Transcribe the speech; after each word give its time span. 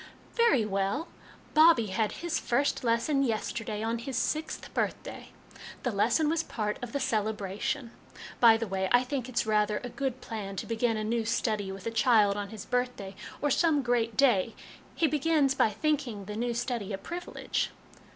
"Very 0.35 0.65
well: 0.65 1.09
Bobbie 1.53 1.91
had 1.93 2.11
his 2.23 2.39
first 2.39 2.83
lesson 2.83 3.21
yesterday 3.21 3.83
on 3.83 3.99
his 3.99 4.17
sixth 4.17 4.73
birthday. 4.73 5.29
The 5.83 5.91
lesson 5.91 6.27
was 6.27 6.41
part 6.41 6.79
of 6.81 6.91
the 6.91 6.99
celebration. 6.99 7.91
By 8.39 8.57
the 8.57 8.65
way, 8.65 8.89
I 8.91 9.03
think 9.03 9.29
it's 9.29 9.45
rather 9.45 9.77
a 9.83 9.89
good 9.89 10.19
plan 10.19 10.55
to 10.55 10.65
begin 10.65 10.97
a 10.97 11.03
new 11.03 11.23
study 11.25 11.71
with 11.71 11.85
a 11.85 11.91
child 11.91 12.35
on 12.35 12.49
his 12.49 12.65
birth 12.65 12.95
day, 12.95 13.15
or 13.43 13.51
some 13.51 13.83
great 13.83 14.17
day; 14.17 14.55
he 14.95 15.05
begins 15.05 15.53
by 15.53 15.69
thinking 15.69 16.25
the 16.25 16.35
new 16.35 16.55
study 16.55 16.93
a 16.93 16.97
privilege." 16.97 17.69